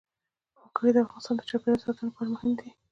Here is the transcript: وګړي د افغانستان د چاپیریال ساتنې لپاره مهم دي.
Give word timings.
وګړي 0.61 0.89
د 0.93 0.97
افغانستان 1.05 1.35
د 1.37 1.41
چاپیریال 1.49 1.81
ساتنې 1.83 2.07
لپاره 2.09 2.29
مهم 2.33 2.51
دي. 2.59 2.69